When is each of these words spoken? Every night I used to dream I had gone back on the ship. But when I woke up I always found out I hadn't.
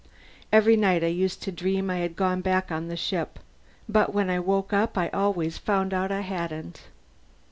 Every 0.51 0.75
night 0.77 1.03
I 1.03 1.13
used 1.13 1.43
to 1.43 1.51
dream 1.51 1.91
I 1.91 1.97
had 1.97 2.15
gone 2.15 2.41
back 2.41 2.71
on 2.71 2.87
the 2.87 2.97
ship. 2.97 3.37
But 3.87 4.11
when 4.15 4.31
I 4.31 4.39
woke 4.39 4.73
up 4.73 4.97
I 4.97 5.09
always 5.09 5.59
found 5.59 5.93
out 5.93 6.11
I 6.11 6.21
hadn't. 6.21 6.81